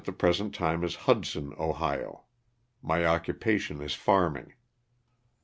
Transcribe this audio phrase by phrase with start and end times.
[0.03, 2.23] the present time is Hudson, Ohio.
[2.81, 4.53] My occupation is farming.